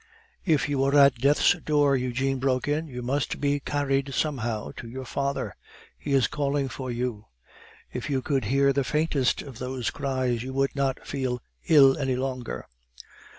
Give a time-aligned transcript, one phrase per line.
[0.45, 4.89] "If you were at death's door," Eugene broke in, "you must be carried somehow to
[4.89, 5.55] your father.
[5.95, 7.25] He is calling for you.
[7.93, 12.15] If you could hear the faintest of those cries, you would not feel ill any
[12.15, 12.65] longer."